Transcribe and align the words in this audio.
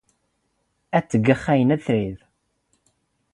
ⵔⴰⴷ 0.97 1.03
ⵙⴽⵔⵖ 1.11 1.41
ⴰⵢⵏⵏⴰ 1.59 1.77
ⵜⵔⵉⴷ. 1.83 2.19